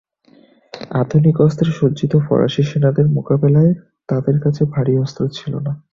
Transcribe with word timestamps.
আধুনিক 0.93 1.35
অস্ত্রে 1.41 1.69
সজ্জিত 1.79 2.13
ফরাসি 2.25 2.61
সেনাদের 2.63 3.05
মোকাবেলায় 3.15 3.71
তাদের 4.09 4.35
কাছে 4.43 4.61
ভারি 4.73 4.93
অস্ত্র 4.97 5.21
ছিল 5.37 5.53
না। 5.65 5.71